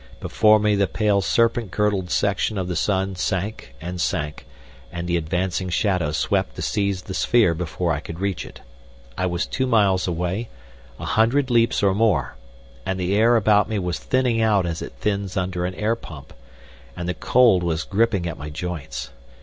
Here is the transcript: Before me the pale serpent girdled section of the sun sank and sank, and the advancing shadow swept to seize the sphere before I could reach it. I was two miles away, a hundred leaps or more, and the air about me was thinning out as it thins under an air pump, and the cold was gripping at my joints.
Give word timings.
Before 0.19 0.57
me 0.59 0.73
the 0.73 0.87
pale 0.87 1.21
serpent 1.21 1.69
girdled 1.69 2.09
section 2.09 2.57
of 2.57 2.67
the 2.67 2.75
sun 2.75 3.15
sank 3.15 3.75
and 3.79 4.01
sank, 4.01 4.47
and 4.91 5.07
the 5.07 5.15
advancing 5.15 5.69
shadow 5.69 6.11
swept 6.11 6.55
to 6.55 6.63
seize 6.63 7.03
the 7.03 7.13
sphere 7.13 7.53
before 7.53 7.91
I 7.93 7.99
could 7.99 8.19
reach 8.19 8.43
it. 8.43 8.61
I 9.15 9.27
was 9.27 9.45
two 9.45 9.67
miles 9.67 10.07
away, 10.07 10.49
a 10.97 11.05
hundred 11.05 11.51
leaps 11.51 11.83
or 11.83 11.93
more, 11.93 12.35
and 12.83 12.99
the 12.99 13.15
air 13.15 13.35
about 13.35 13.69
me 13.69 13.77
was 13.77 13.99
thinning 13.99 14.41
out 14.41 14.65
as 14.65 14.81
it 14.81 14.93
thins 14.93 15.37
under 15.37 15.67
an 15.67 15.75
air 15.75 15.95
pump, 15.95 16.33
and 16.97 17.07
the 17.07 17.13
cold 17.13 17.61
was 17.61 17.83
gripping 17.83 18.25
at 18.27 18.39
my 18.39 18.49
joints. 18.49 19.11